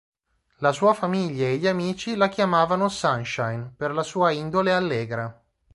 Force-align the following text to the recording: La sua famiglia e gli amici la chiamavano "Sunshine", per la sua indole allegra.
La 0.61 0.71
sua 0.71 0.95
famiglia 0.95 1.45
e 1.45 1.57
gli 1.57 1.67
amici 1.67 2.15
la 2.15 2.27
chiamavano 2.27 2.89
"Sunshine", 2.89 3.71
per 3.77 3.91
la 3.91 4.01
sua 4.01 4.31
indole 4.31 4.73
allegra. 4.73 5.39